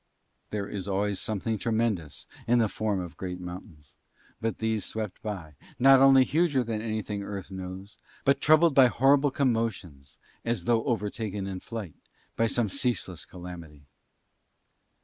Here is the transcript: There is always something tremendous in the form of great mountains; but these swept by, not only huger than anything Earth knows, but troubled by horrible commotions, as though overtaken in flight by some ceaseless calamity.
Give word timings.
There 0.49 0.67
is 0.67 0.87
always 0.87 1.19
something 1.19 1.59
tremendous 1.59 2.25
in 2.47 2.57
the 2.57 2.67
form 2.67 2.99
of 2.99 3.15
great 3.15 3.39
mountains; 3.39 3.95
but 4.41 4.57
these 4.57 4.83
swept 4.83 5.21
by, 5.21 5.53
not 5.77 5.99
only 5.99 6.23
huger 6.23 6.63
than 6.63 6.81
anything 6.81 7.21
Earth 7.21 7.51
knows, 7.51 7.99
but 8.25 8.41
troubled 8.41 8.73
by 8.73 8.87
horrible 8.87 9.29
commotions, 9.29 10.17
as 10.43 10.65
though 10.65 10.83
overtaken 10.85 11.45
in 11.45 11.59
flight 11.59 11.97
by 12.35 12.47
some 12.47 12.67
ceaseless 12.67 13.25
calamity. 13.25 13.85